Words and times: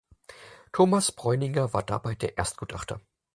Thomas 0.73 1.11
Bräuninger 1.11 1.73
war 1.75 1.83
dabei 1.83 2.15
der 2.15 2.35
Erstgutachter. 2.35 2.99